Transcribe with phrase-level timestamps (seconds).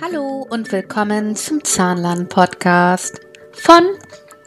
[0.00, 3.20] Hallo und willkommen zum Zahnlern-Podcast
[3.52, 3.84] von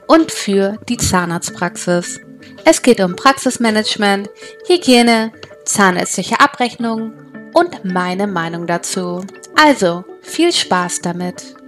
[0.08, 2.20] und für die Zahnarztpraxis.
[2.66, 4.30] Es geht um Praxismanagement,
[4.68, 5.32] Hygiene,
[5.66, 7.14] zahnärztliche Abrechnung
[7.54, 9.26] und meine Meinung dazu.
[9.56, 11.63] Also viel Spaß damit!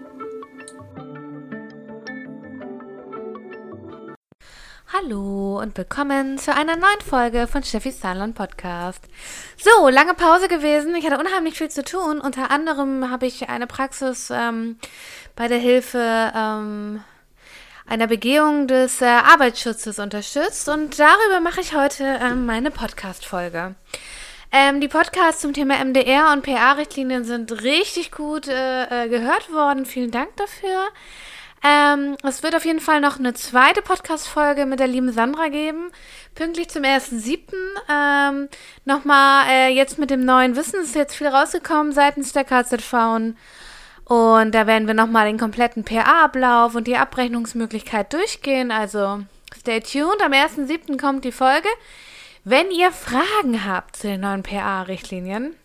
[4.98, 9.04] Hallo und willkommen zu einer neuen Folge von Steffis Zahnland Podcast.
[9.57, 10.95] So, lange Pause gewesen.
[10.95, 12.21] Ich hatte unheimlich viel zu tun.
[12.21, 14.77] Unter anderem habe ich eine Praxis ähm,
[15.36, 17.03] bei der Hilfe ähm,
[17.86, 23.75] einer Begehung des äh, Arbeitsschutzes unterstützt und darüber mache ich heute ähm, meine Podcast-Folge.
[24.52, 29.86] Ähm, die Podcasts zum Thema MDR und PA-Richtlinien sind richtig gut äh, äh, gehört worden.
[29.86, 30.88] Vielen Dank dafür.
[31.64, 35.91] Ähm, es wird auf jeden Fall noch eine zweite Podcast-Folge mit der lieben Sandra geben.
[36.36, 37.54] Pünktlich zum 1.7.
[37.90, 38.50] Ähm,
[38.86, 43.34] Nochmal äh, jetzt mit dem neuen Wissen ist jetzt viel rausgekommen seitens der KZV.
[44.05, 48.72] Und da werden wir nochmal den kompletten PA-Ablauf und die Abrechnungsmöglichkeit durchgehen.
[48.72, 49.22] Also
[49.58, 50.22] stay tuned.
[50.23, 51.00] Am 1.7.
[51.00, 51.67] kommt die Folge.
[52.44, 55.56] Wenn ihr Fragen habt zu den neuen PA-Richtlinien,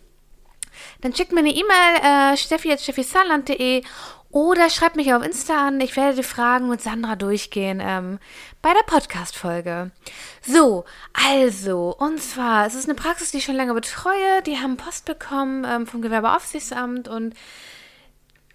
[1.02, 3.82] dann schickt mir eine E-Mail, äh, steffi.steffisaarland.de
[4.30, 5.80] oder schreibt mich auf Insta an.
[5.80, 8.18] Ich werde die Fragen mit Sandra durchgehen ähm,
[8.62, 9.90] bei der Podcast-Folge.
[10.42, 14.42] So, also, und zwar, es ist eine Praxis, die ich schon lange betreue.
[14.46, 17.34] Die haben Post bekommen ähm, vom Gewerbeaufsichtsamt und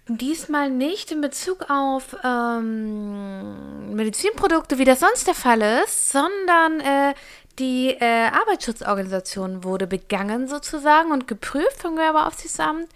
[0.08, 7.14] diesmal nicht in Bezug auf ähm, Medizinprodukte, wie das sonst der Fall ist, sondern äh,
[7.58, 12.88] die äh, Arbeitsschutzorganisation wurde begangen sozusagen und geprüft vom Gewerbeaufsichtsamt.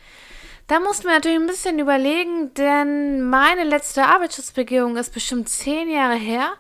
[0.70, 6.14] Da mussten wir natürlich ein bisschen überlegen, denn meine letzte Arbeitsschutzbegehung ist bestimmt zehn Jahre
[6.14, 6.52] her.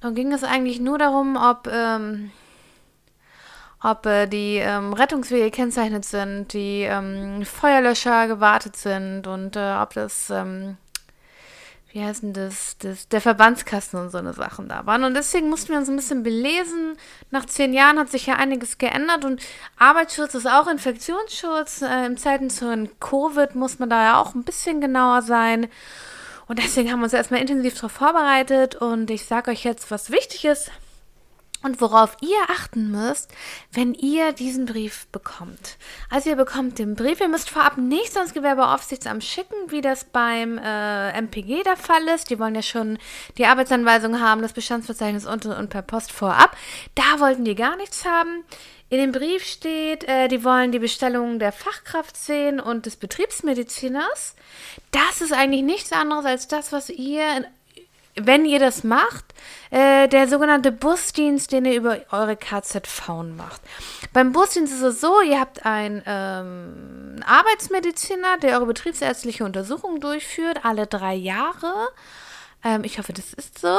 [0.00, 2.32] Da ging es eigentlich nur darum, ob, ähm,
[3.80, 9.94] ob äh, die ähm, Rettungswege gekennzeichnet sind, die ähm, Feuerlöscher gewartet sind und äh, ob
[9.94, 10.76] das ähm,
[11.94, 15.04] wie heißt denn das, das, der Verbandskasten und so eine Sachen da waren.
[15.04, 16.96] Und deswegen mussten wir uns ein bisschen belesen.
[17.30, 19.40] Nach zehn Jahren hat sich ja einiges geändert und
[19.78, 21.82] Arbeitsschutz ist auch Infektionsschutz.
[21.82, 25.68] Äh, Im Zeiten zu Covid muss man da ja auch ein bisschen genauer sein.
[26.48, 30.10] Und deswegen haben wir uns erstmal intensiv darauf vorbereitet und ich sage euch jetzt, was
[30.10, 30.72] wichtig ist
[31.64, 33.32] und worauf ihr achten müsst,
[33.72, 35.78] wenn ihr diesen Brief bekommt.
[36.10, 40.58] Also ihr bekommt den Brief, ihr müsst vorab nichts ans Gewerbeaufsichtsamt schicken, wie das beim
[40.58, 42.28] äh, MPG der Fall ist.
[42.28, 42.98] Die wollen ja schon
[43.38, 46.54] die Arbeitsanweisung haben, das Bestandsverzeichnis und, und per Post vorab.
[46.94, 48.44] Da wollten die gar nichts haben.
[48.90, 54.36] In dem Brief steht, äh, die wollen die Bestellung der Fachkraft sehen und des Betriebsmediziners.
[54.90, 57.46] Das ist eigentlich nichts anderes als das, was ihr in
[58.16, 59.24] wenn ihr das macht,
[59.70, 63.60] äh, der sogenannte Busdienst, den ihr über eure KZV macht.
[64.12, 70.64] Beim Busdienst ist es so, ihr habt einen ähm, Arbeitsmediziner, der eure betriebsärztliche Untersuchung durchführt,
[70.64, 71.88] alle drei Jahre.
[72.62, 73.76] Ähm, ich hoffe, das ist so.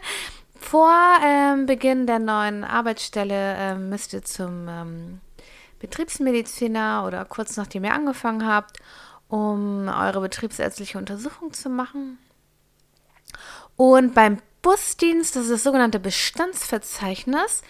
[0.60, 0.92] Vor
[1.22, 5.20] ähm, Beginn der neuen Arbeitsstelle ähm, müsst ihr zum ähm,
[5.80, 8.78] Betriebsmediziner oder kurz nachdem ihr angefangen habt,
[9.28, 12.18] um eure betriebsärztliche Untersuchung zu machen.
[13.76, 17.62] Und beim Busdienst, das ist das sogenannte Bestandsverzeichnis,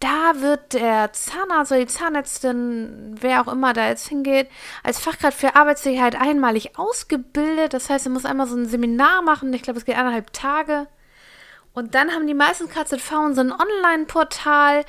[0.00, 4.48] da wird der Zahnarzt oder die Zahnärztin, wer auch immer da jetzt hingeht,
[4.82, 7.72] als Fachkraft für Arbeitssicherheit einmalig ausgebildet.
[7.72, 9.54] Das heißt, er muss einmal so ein Seminar machen.
[9.54, 10.88] Ich glaube, es geht eineinhalb Tage.
[11.72, 14.84] Und dann haben die meisten KZV so ein Online-Portal,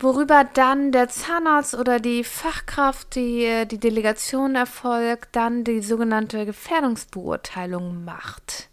[0.00, 8.04] worüber dann der Zahnarzt oder die Fachkraft, die die Delegation erfolgt, dann die sogenannte Gefährdungsbeurteilung
[8.04, 8.70] macht.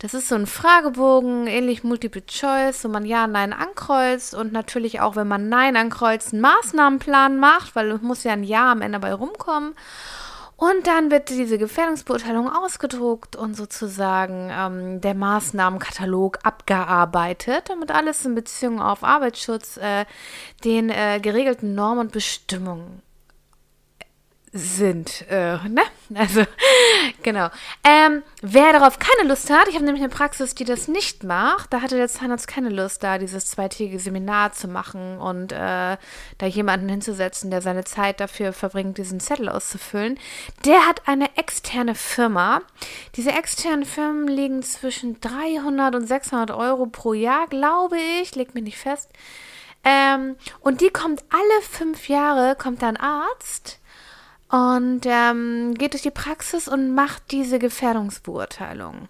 [0.00, 5.02] Das ist so ein Fragebogen, ähnlich Multiple Choice, wo man Ja, Nein ankreuzt und natürlich
[5.02, 8.80] auch, wenn man Nein ankreuzt, einen Maßnahmenplan macht, weil es muss ja ein Ja am
[8.80, 9.74] Ende dabei rumkommen.
[10.56, 18.34] Und dann wird diese Gefährdungsbeurteilung ausgedruckt und sozusagen ähm, der Maßnahmenkatalog abgearbeitet, damit alles in
[18.34, 20.06] Beziehung auf Arbeitsschutz äh,
[20.64, 23.02] den äh, geregelten Normen und Bestimmungen
[24.52, 25.26] sind.
[25.30, 25.82] Äh, ne?
[26.14, 26.42] Also,
[27.22, 27.48] genau.
[27.84, 31.72] Ähm, wer darauf keine Lust hat, ich habe nämlich eine Praxis, die das nicht macht,
[31.72, 35.96] da hatte der Zahnarzt keine Lust, da dieses zweitägige Seminar zu machen und äh,
[36.38, 40.18] da jemanden hinzusetzen, der seine Zeit dafür verbringt, diesen Zettel auszufüllen.
[40.64, 42.62] Der hat eine externe Firma.
[43.14, 48.64] Diese externen Firmen liegen zwischen 300 und 600 Euro pro Jahr, glaube ich, legt mich
[48.64, 49.10] nicht fest.
[49.84, 53.80] Ähm, und die kommt alle fünf Jahre, kommt da ein Arzt
[54.50, 59.08] und ähm, geht durch die Praxis und macht diese Gefährdungsbeurteilung.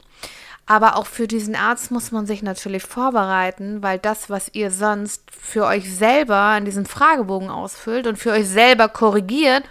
[0.66, 5.24] Aber auch für diesen Arzt muss man sich natürlich vorbereiten, weil das, was ihr sonst
[5.30, 9.64] für euch selber in diesem Fragebogen ausfüllt und für euch selber korrigiert,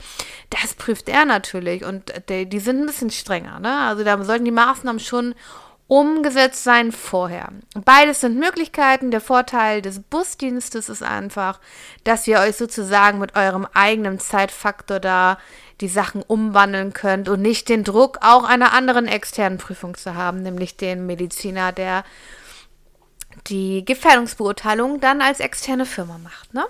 [0.49, 1.85] das prüft er natürlich.
[1.85, 3.61] Und die, die sind ein bisschen strenger.
[3.61, 3.79] Ne?
[3.79, 5.35] Also da sollten die Maßnahmen schon
[5.89, 7.49] umgesetzt sein vorher.
[7.83, 9.09] Beides sind Möglichkeiten.
[9.09, 11.59] Der Vorteil des Busdienstes ist einfach,
[12.03, 15.39] dass ihr euch sozusagen mit eurem eigenen Zeitfaktor da
[15.81, 20.43] die Sachen umwandeln könnt und nicht den Druck, auch einer anderen externen Prüfung zu haben,
[20.43, 22.03] nämlich den Mediziner, der
[23.47, 26.53] die Gefährdungsbeurteilung dann als externe Firma macht.
[26.53, 26.65] Ne?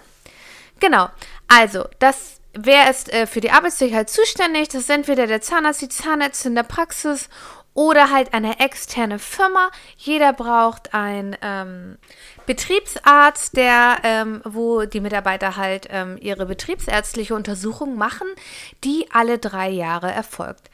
[0.80, 1.10] Genau.
[1.50, 4.70] Also, das Wer ist äh, für die Arbeitssicherheit zuständig?
[4.70, 7.30] Das ist entweder der Zahnarzt, die Zahnärztin der Praxis
[7.80, 9.72] oder halt eine externe Firma.
[9.96, 11.98] Jeder braucht einen ähm,
[12.46, 18.28] Betriebsarzt, der, ähm, wo die Mitarbeiter halt ähm, ihre betriebsärztliche Untersuchung machen,
[18.84, 20.70] die alle drei Jahre erfolgt.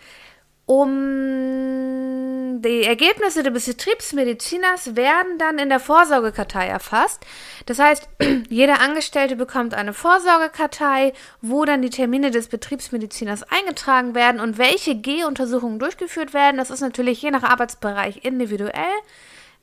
[0.66, 7.24] Um die Ergebnisse des Betriebsmediziners werden dann in der Vorsorgekartei erfasst.
[7.68, 8.10] Das heißt,
[8.50, 14.96] jeder Angestellte bekommt eine Vorsorgekartei, wo dann die Termine des Betriebsmediziners eingetragen werden und welche
[14.96, 16.58] G-Untersuchungen durchgeführt werden.
[16.58, 18.74] Das ist natürlich je nach Arbeitsbereich individuell.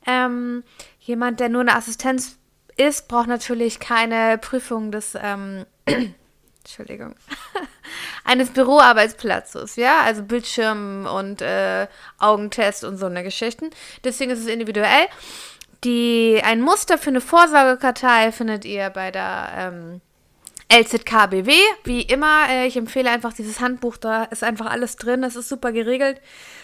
[0.05, 0.63] Ähm,
[0.99, 2.37] jemand, der nur eine Assistenz
[2.77, 5.65] ist, braucht natürlich keine Prüfung des ähm,
[6.63, 7.15] Entschuldigung,
[8.23, 11.87] eines Büroarbeitsplatzes, ja, also Bildschirm und äh,
[12.19, 13.69] Augentest und so eine Geschichten.
[14.03, 15.07] Deswegen ist es individuell.
[15.83, 20.01] Die, ein Muster für eine Vorsorgekartei findet ihr bei der ähm,
[20.71, 21.51] LZKBW.
[21.83, 25.49] Wie immer, äh, ich empfehle einfach dieses Handbuch, da ist einfach alles drin, das ist
[25.49, 26.21] super geregelt.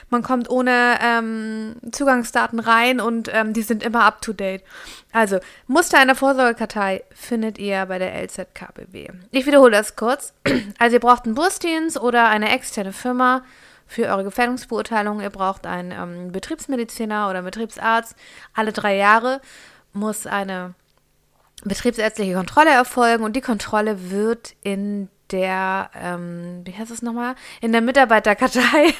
[0.09, 4.63] Man kommt ohne ähm, Zugangsdaten rein und ähm, die sind immer up to date.
[5.11, 9.09] Also, Muster einer Vorsorgekartei findet ihr bei der LZKBW.
[9.31, 10.33] Ich wiederhole das kurz.
[10.79, 13.43] Also, ihr braucht einen Busdienst oder eine externe Firma
[13.85, 15.19] für eure Gefährdungsbeurteilung.
[15.19, 18.15] Ihr braucht einen ähm, Betriebsmediziner oder Betriebsarzt.
[18.53, 19.41] Alle drei Jahre
[19.93, 20.75] muss eine
[21.63, 27.35] betriebsärztliche Kontrolle erfolgen und die Kontrolle wird in der, ähm, wie heißt es nochmal?
[27.61, 28.93] In der Mitarbeiterkartei,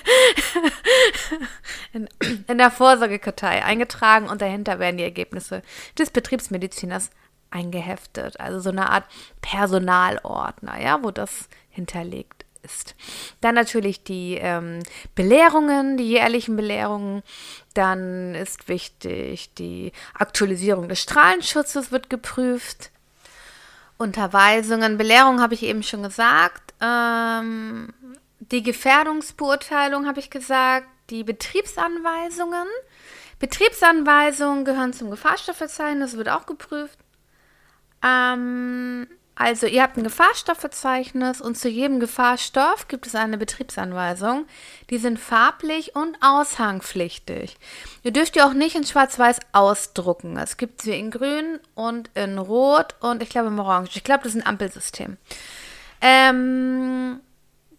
[1.93, 2.07] in,
[2.47, 5.61] in der Vorsorgekartei eingetragen und dahinter werden die Ergebnisse
[5.97, 7.09] des Betriebsmediziners
[7.51, 8.39] eingeheftet.
[8.39, 9.05] Also so eine Art
[9.41, 12.95] Personalordner, ja, wo das hinterlegt ist.
[13.41, 14.79] Dann natürlich die ähm,
[15.15, 17.23] Belehrungen, die jährlichen Belehrungen.
[17.73, 22.91] Dann ist wichtig, die Aktualisierung des Strahlenschutzes wird geprüft.
[23.99, 26.73] Unterweisungen, Belehrung habe ich eben schon gesagt.
[26.81, 27.93] Ähm,
[28.39, 30.87] die Gefährdungsbeurteilung habe ich gesagt.
[31.09, 32.67] Die Betriebsanweisungen.
[33.39, 36.97] Betriebsanweisungen gehören zum Gefahrstoffverzeichnis, wird auch geprüft.
[38.03, 39.07] Ähm,
[39.39, 44.45] also ihr habt ein Gefahrstoffverzeichnis und zu jedem Gefahrstoff gibt es eine Betriebsanweisung.
[44.89, 47.55] Die sind farblich und aushangpflichtig.
[48.03, 50.35] Ihr dürft die auch nicht in schwarz-weiß ausdrucken.
[50.35, 53.95] Es gibt sie in grün und in rot und ich glaube im orange.
[53.95, 55.15] Ich glaube, das ist ein Ampelsystem.
[56.01, 57.21] Ähm,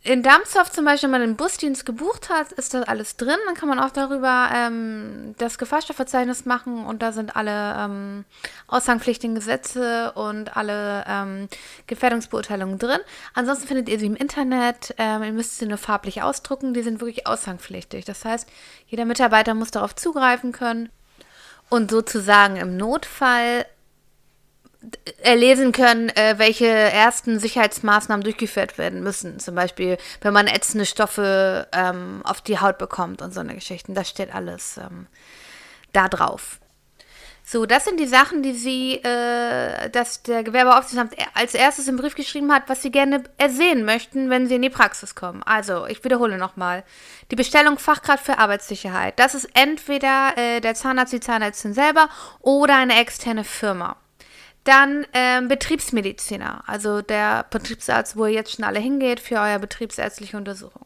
[0.02, 3.36] in Darmsdorf zum Beispiel, wenn man den Busdienst gebucht hat, ist das alles drin.
[3.44, 8.24] Dann kann man auch darüber ähm, das Gefahrstoffverzeichnis machen und da sind alle ähm,
[8.66, 11.48] aussagepflichtigen Gesetze und alle ähm,
[11.86, 13.00] Gefährdungsbeurteilungen drin.
[13.34, 14.94] Ansonsten findet ihr sie im Internet.
[14.96, 16.72] Ähm, ihr müsst sie nur farblich ausdrucken.
[16.72, 18.06] Die sind wirklich aussagpflichtig.
[18.06, 18.48] Das heißt,
[18.86, 20.88] jeder Mitarbeiter muss darauf zugreifen können
[21.68, 23.66] und sozusagen im Notfall
[25.22, 29.38] erlesen können, äh, welche ersten Sicherheitsmaßnahmen durchgeführt werden müssen.
[29.38, 33.94] Zum Beispiel, wenn man ätzende Stoffe ähm, auf die Haut bekommt und so eine Geschichten.
[33.94, 35.06] Das steht alles ähm,
[35.92, 36.60] da drauf.
[37.52, 42.14] So, das sind die Sachen, die Sie, äh, dass der Gewerbeaufsichtsamt als erstes im Brief
[42.14, 45.42] geschrieben hat, was Sie gerne ersehen möchten, wenn Sie in die Praxis kommen.
[45.42, 46.84] Also, ich wiederhole nochmal.
[47.32, 49.18] Die Bestellung Fachkraft für Arbeitssicherheit.
[49.18, 52.08] Das ist entweder äh, der Zahnarzt, die Zahnärztin selber
[52.40, 53.96] oder eine externe Firma.
[54.64, 60.36] Dann ähm, Betriebsmediziner, also der Betriebsarzt, wo ihr jetzt schon alle hingeht für eure betriebsärztliche
[60.36, 60.84] Untersuchung.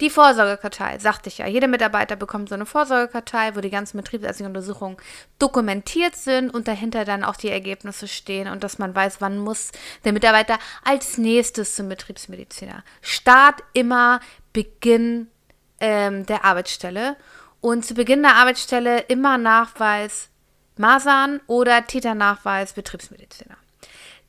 [0.00, 1.46] Die Vorsorgekartei, sagte ich ja.
[1.46, 4.96] Jeder Mitarbeiter bekommt so eine Vorsorgekartei, wo die ganzen betriebsärztlichen Untersuchungen
[5.38, 9.70] dokumentiert sind und dahinter dann auch die Ergebnisse stehen und dass man weiß, wann muss
[10.04, 12.82] der Mitarbeiter als nächstes zum Betriebsmediziner.
[13.02, 14.18] Start immer
[14.52, 15.28] Beginn
[15.78, 17.16] ähm, der Arbeitsstelle
[17.60, 20.28] und zu Beginn der Arbeitsstelle immer Nachweis
[20.76, 23.56] Masern oder Titernachweis Betriebsmediziner.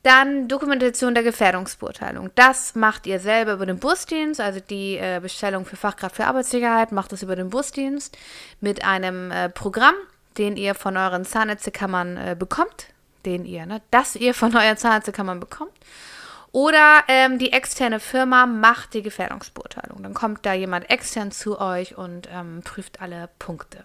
[0.03, 2.29] Dann Dokumentation der Gefährdungsbeurteilung.
[2.35, 6.91] Das macht ihr selber über den Busdienst, also die äh, Bestellung für Fachkraft für Arbeitssicherheit
[6.91, 8.15] macht es über den Busdienst
[8.61, 9.95] mit einem äh, Programm,
[10.37, 12.87] den ihr von euren Zahnärztekammern äh, bekommt,
[13.25, 15.73] den ihr, ne, das ihr von euren Zahnärztekammern bekommt.
[16.51, 20.03] Oder ähm, die externe Firma macht die Gefährdungsbeurteilung.
[20.03, 23.83] Dann kommt da jemand extern zu euch und ähm, prüft alle Punkte.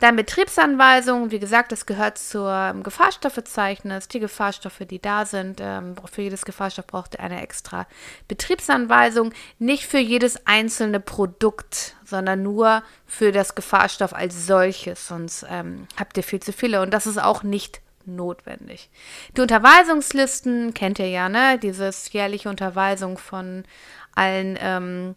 [0.00, 4.08] Dann Betriebsanweisungen, wie gesagt, das gehört zum Gefahrstoffverzeichnis.
[4.08, 7.86] Die Gefahrstoffe, die da sind, ähm, für jedes Gefahrstoff braucht ihr eine extra
[8.26, 9.32] Betriebsanweisung.
[9.60, 15.06] Nicht für jedes einzelne Produkt, sondern nur für das Gefahrstoff als solches.
[15.06, 16.82] Sonst ähm, habt ihr viel zu viele.
[16.82, 18.90] Und das ist auch nicht notwendig.
[19.36, 21.58] Die Unterweisungslisten kennt ihr ja, ne?
[21.58, 23.64] Dieses jährliche Unterweisung von
[24.14, 25.14] allen ähm,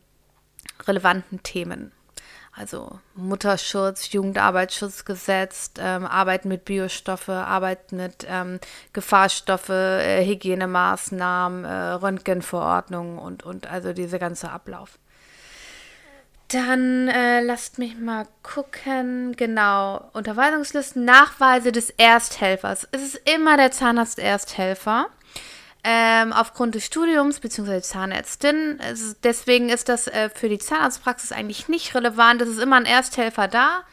[0.87, 1.91] relevanten Themen.
[2.57, 8.59] Also Mutterschutz, Jugendarbeitsschutzgesetz, ähm, Arbeit mit Biostoffe, Arbeit mit ähm,
[8.93, 14.97] Gefahrstoffe, äh, Hygienemaßnahmen, äh, Röntgenverordnungen und, und also dieser ganze Ablauf.
[16.47, 19.35] Dann äh, lasst mich mal gucken.
[19.35, 22.87] Genau, Unterweisungslisten, Nachweise des Ersthelfers.
[22.91, 25.07] Es ist immer der Zahnarzt Ersthelfer
[25.87, 27.79] ähm, aufgrund des Studiums bzw.
[27.79, 28.79] Zahnärztin.
[28.79, 32.41] Es, deswegen ist das äh, für die Zahnarztpraxis eigentlich nicht relevant.
[32.41, 33.83] Es ist immer ein Ersthelfer da.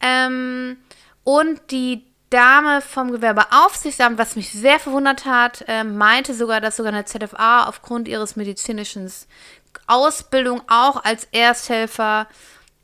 [0.00, 0.76] Ähm,
[1.22, 6.92] und die Dame vom Gewerbeaufsichtsamt, was mich sehr verwundert hat, äh, meinte sogar, dass sogar
[6.92, 9.08] eine ZFA aufgrund ihres medizinischen
[9.86, 12.26] Ausbildung auch als Ersthelfer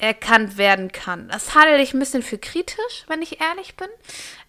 [0.02, 1.28] erkannt werden kann.
[1.28, 3.86] Das halte ich ein bisschen für kritisch, wenn ich ehrlich bin.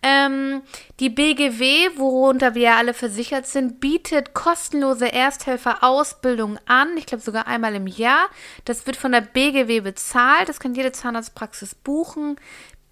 [0.01, 0.63] Ähm,
[0.99, 6.97] die BGW, worunter wir alle versichert sind, bietet kostenlose Ersthelferausbildung an.
[6.97, 8.29] Ich glaube sogar einmal im Jahr.
[8.65, 10.49] Das wird von der BGW bezahlt.
[10.49, 12.37] Das kann jede Zahnarztpraxis buchen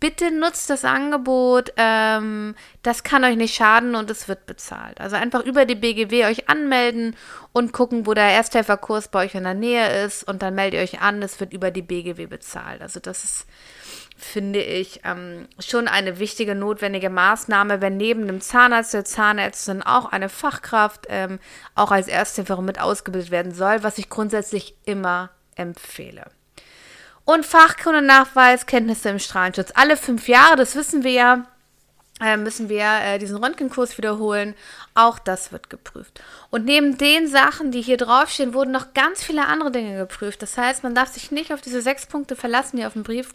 [0.02, 1.72] bitte nutzt das Angebot.
[1.78, 5.00] Ähm, das kann euch nicht schaden und es wird bezahlt.
[5.00, 7.16] Also einfach über die BGW euch anmelden
[7.54, 10.84] und gucken, wo der Ersthelferkurs bei euch in der Nähe ist und dann meldet ihr
[10.84, 11.22] euch an.
[11.22, 12.82] Es wird über die BGW bezahlt.
[12.82, 13.46] Also das ist,
[14.18, 20.12] finde ich, ähm, schon eine wichtige, notwendige Maßnahme, wenn neben dem Zahnarzt, der Zahnärztin auch
[20.12, 21.40] eine Fachkraft ähm,
[21.76, 26.26] auch als Ersthelferin mit ausgebildet werden soll, was ich grundsätzlich immer empfehle.
[27.26, 29.72] Und Fachkundennachweis, Kenntnisse im Strahlenschutz.
[29.76, 31.46] Alle fünf Jahre, das wissen wir ja,
[32.22, 34.56] äh, müssen wir äh, diesen Röntgenkurs wiederholen.
[34.94, 36.22] Auch das wird geprüft.
[36.50, 40.42] Und neben den Sachen, die hier draufstehen, wurden noch ganz viele andere Dinge geprüft.
[40.42, 43.30] Das heißt, man darf sich nicht auf diese sechs Punkte verlassen, die auf dem Brief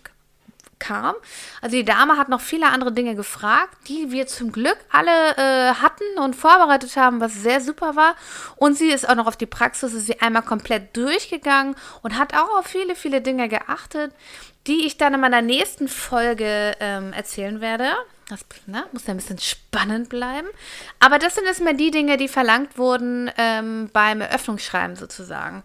[0.79, 1.15] kam.
[1.61, 5.75] Also die Dame hat noch viele andere Dinge gefragt, die wir zum Glück alle äh,
[5.75, 8.15] hatten und vorbereitet haben, was sehr super war.
[8.57, 12.35] Und sie ist auch noch auf die Praxis, ist sie einmal komplett durchgegangen und hat
[12.35, 14.13] auch auf viele, viele Dinge geachtet,
[14.67, 17.93] die ich dann in meiner nächsten Folge ähm, erzählen werde.
[18.29, 20.49] Das ne, muss ja ein bisschen spannend bleiben.
[20.99, 25.63] Aber das sind erstmal die Dinge, die verlangt wurden ähm, beim Eröffnungsschreiben sozusagen.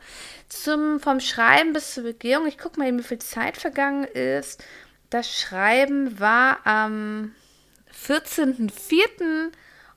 [0.47, 4.63] Zum, vom Schreiben bis zur Begehung, ich gucke mal, wie viel Zeit vergangen ist.
[5.11, 7.35] Das Schreiben war am
[8.07, 9.51] 14.04.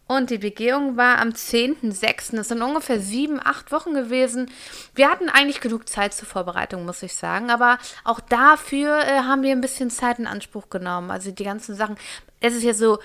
[0.08, 2.34] und die Begehung war am 10.06.
[2.34, 4.50] Das sind ungefähr sieben, acht Wochen gewesen.
[4.96, 7.50] Wir hatten eigentlich genug Zeit zur Vorbereitung, muss ich sagen.
[7.50, 11.12] Aber auch dafür äh, haben wir ein bisschen Zeit in Anspruch genommen.
[11.12, 11.96] Also die ganzen Sachen.
[12.40, 12.98] Es ist ja so,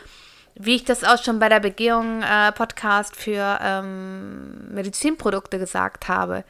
[0.56, 6.44] wie ich das auch schon bei der Begehung äh, Podcast für ähm, Medizinprodukte gesagt habe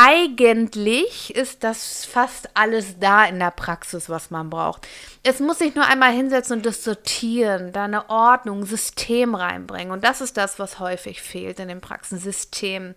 [0.00, 4.86] eigentlich ist das fast alles da in der Praxis, was man braucht.
[5.24, 9.90] Es muss sich nur einmal hinsetzen und das sortieren, da eine Ordnung, System reinbringen.
[9.90, 12.94] Und das ist das, was häufig fehlt in den Praxen, System.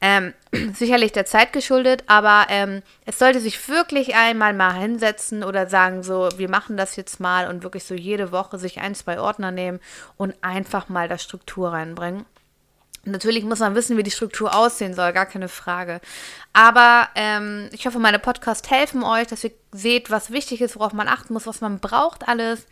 [0.00, 0.32] Ähm,
[0.72, 6.04] sicherlich der Zeit geschuldet, aber ähm, es sollte sich wirklich einmal mal hinsetzen oder sagen,
[6.04, 9.50] so, wir machen das jetzt mal und wirklich so jede Woche sich ein, zwei Ordner
[9.50, 9.80] nehmen
[10.16, 12.24] und einfach mal da Struktur reinbringen.
[13.04, 16.00] Natürlich muss man wissen, wie die Struktur aussehen soll, gar keine Frage.
[16.52, 20.92] Aber ähm, ich hoffe, meine Podcasts helfen euch, dass ihr seht, was wichtig ist, worauf
[20.92, 22.66] man achten muss, was man braucht alles.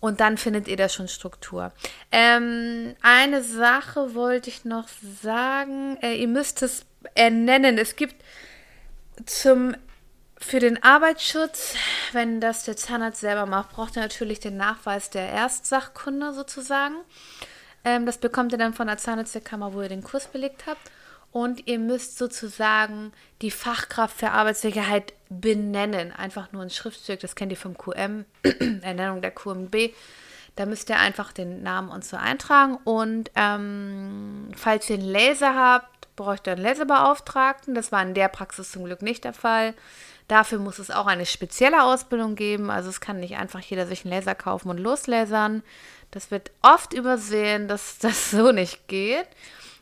[0.00, 1.70] Und dann findet ihr da schon Struktur.
[2.10, 4.88] Ähm, eine Sache wollte ich noch
[5.22, 5.96] sagen.
[6.02, 7.78] Äh, ihr müsst es ernennen.
[7.78, 8.16] Es gibt
[9.26, 9.76] zum
[10.38, 11.76] für den Arbeitsschutz,
[12.12, 16.96] wenn das der Zahnarzt selber macht, braucht er natürlich den Nachweis der Erstsachkunde sozusagen.
[17.84, 20.90] Ähm, das bekommt ihr dann von der Zahnärztekammer, wo ihr den Kurs belegt habt.
[21.32, 26.12] Und ihr müsst sozusagen die Fachkraft für Arbeitssicherheit benennen.
[26.12, 28.26] Einfach nur ein Schriftzug, das kennt ihr vom QM,
[28.82, 29.94] Ernennung der QMB.
[30.56, 32.78] Da müsst ihr einfach den Namen und so eintragen.
[32.84, 37.74] Und ähm, falls ihr einen Laser habt, braucht ihr einen Laserbeauftragten.
[37.74, 39.74] Das war in der Praxis zum Glück nicht der Fall.
[40.28, 42.70] Dafür muss es auch eine spezielle Ausbildung geben.
[42.70, 45.62] Also es kann nicht einfach jeder sich einen Laser kaufen und loslasern.
[46.10, 49.26] Das wird oft übersehen, dass das so nicht geht.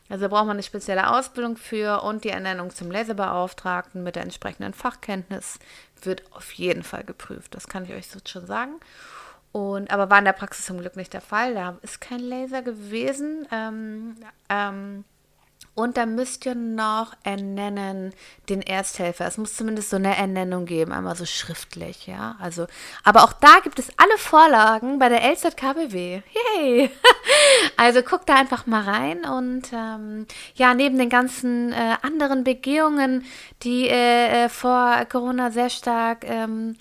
[0.09, 4.73] Also braucht man eine spezielle Ausbildung für und die Ernennung zum Laserbeauftragten mit der entsprechenden
[4.73, 5.57] Fachkenntnis
[6.01, 7.55] wird auf jeden Fall geprüft.
[7.55, 8.73] Das kann ich euch so schon sagen.
[9.53, 11.53] Und, aber war in der Praxis zum Glück nicht der Fall.
[11.53, 13.47] Da ist kein Laser gewesen.
[13.51, 14.17] Ähm,
[14.49, 15.05] ähm,
[15.73, 18.13] Und dann müsst ihr noch ernennen
[18.49, 19.25] den Ersthelfer.
[19.25, 22.35] Es muss zumindest so eine Ernennung geben, einmal so schriftlich, ja.
[22.39, 22.67] Also,
[23.05, 26.23] aber auch da gibt es alle Vorlagen bei der LZKBW.
[26.57, 26.91] Yay!
[27.77, 33.23] also guckt da einfach mal rein und ähm, ja, neben den ganzen äh, anderen Begehungen,
[33.63, 36.75] die äh, äh vor Corona sehr stark ähm,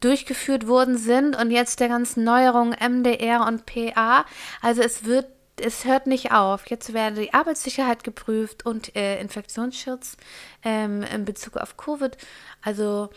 [0.00, 4.24] durchgeführt worden sind und jetzt der ganzen Neuerungen MDR und PA.
[4.60, 5.26] Also es wird
[5.60, 6.68] es hört nicht auf.
[6.68, 10.16] Jetzt werde die Arbeitssicherheit geprüft und äh, Infektionsschutz
[10.64, 12.16] ähm, in Bezug auf Covid.
[12.62, 13.10] Also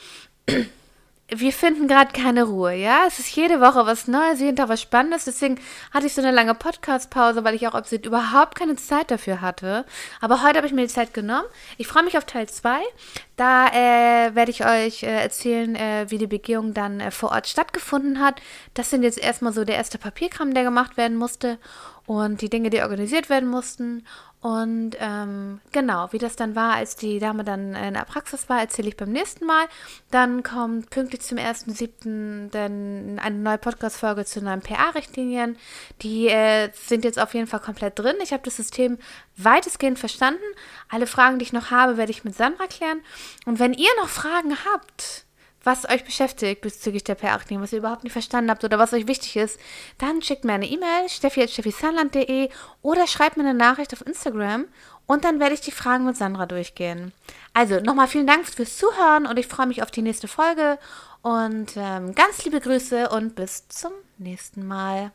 [1.29, 3.03] wir finden gerade keine Ruhe, ja.
[3.07, 5.25] Es ist jede Woche was Neues, jeden Tag was Spannendes.
[5.25, 5.59] Deswegen
[5.93, 9.85] hatte ich so eine lange Podcast-Pause, weil ich auch absolut überhaupt keine Zeit dafür hatte.
[10.21, 11.47] Aber heute habe ich mir die Zeit genommen.
[11.77, 12.79] Ich freue mich auf Teil 2.
[13.35, 17.47] Da äh, werde ich euch äh, erzählen, äh, wie die Begehung dann äh, vor Ort
[17.47, 18.41] stattgefunden hat.
[18.73, 21.59] Das sind jetzt erstmal so der erste Papierkram, der gemacht werden musste
[22.07, 24.03] und die Dinge, die organisiert werden mussten.
[24.39, 28.61] Und ähm, genau, wie das dann war, als die Dame dann in der Praxis war,
[28.61, 29.65] erzähle ich beim nächsten Mal.
[30.09, 32.49] Dann kommt pünktlich zum 1.7.
[32.51, 35.57] dann eine neue Podcast-Folge zu neuen PA-Richtlinien.
[36.01, 38.15] Die äh, sind jetzt auf jeden Fall komplett drin.
[38.23, 38.99] Ich habe das System
[39.35, 40.39] weitestgehend verstanden.
[40.87, 43.01] Alle Fragen, die ich noch habe, werde ich mit Sandra klären.
[43.45, 45.25] Und wenn ihr noch Fragen habt,
[45.67, 49.05] was euch beschäftigt bezüglich der PR-Richtlinie, was ihr überhaupt nicht verstanden habt oder was euch
[49.05, 49.59] wichtig ist,
[49.97, 52.49] dann schickt mir eine E-Mail, steffi.steffisanland.de
[52.81, 54.65] oder schreibt mir eine Nachricht auf Instagram
[55.07, 57.11] und dann werde ich die Fragen mit Sandra durchgehen.
[57.53, 60.79] Also nochmal vielen Dank fürs Zuhören und ich freue mich auf die nächste Folge
[61.21, 65.11] und ähm, ganz liebe Grüße und bis zum nächsten Mal.